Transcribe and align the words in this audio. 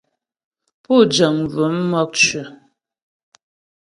Pú 0.83 0.93
jəŋ 1.13 1.35
bvʉ̂m 1.49 1.75
mɔkcʉ̌. 1.91 2.43